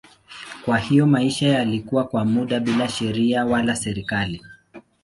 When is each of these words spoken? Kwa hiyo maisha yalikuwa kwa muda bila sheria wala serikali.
Kwa 0.65 0.77
hiyo 0.77 1.05
maisha 1.07 1.47
yalikuwa 1.49 2.03
kwa 2.03 2.25
muda 2.25 2.59
bila 2.59 2.87
sheria 2.89 3.45
wala 3.45 3.75
serikali. 3.75 4.45